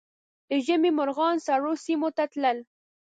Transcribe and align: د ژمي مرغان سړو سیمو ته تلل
د 0.49 0.51
ژمي 0.65 0.91
مرغان 0.99 1.35
سړو 1.45 1.73
سیمو 1.85 2.09
ته 2.17 2.23
تلل 2.31 2.57